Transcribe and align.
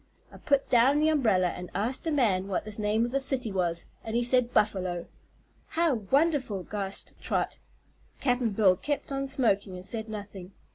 I 0.31 0.37
put 0.39 0.67
down 0.67 0.97
the 0.99 1.09
umbrella 1.09 1.49
and 1.49 1.69
asked 1.75 2.07
a 2.07 2.11
man 2.11 2.47
what 2.47 2.65
the 2.65 2.71
name 2.81 3.05
of 3.05 3.11
the 3.11 3.19
city 3.19 3.51
was, 3.51 3.85
and 4.03 4.15
he 4.15 4.23
said 4.23 4.51
'Buffalo.'" 4.51 5.05
"How 5.67 5.93
wonderful!" 5.93 6.63
gasped 6.63 7.21
Trot. 7.21 7.59
Cap'n 8.19 8.53
Bill 8.53 8.75
kept 8.75 9.11
on 9.11 9.27
smoking 9.27 9.75
and 9.75 9.85
said 9.85 10.09
nothing. 10.09 10.53